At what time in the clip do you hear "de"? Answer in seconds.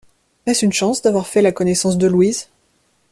1.99-2.07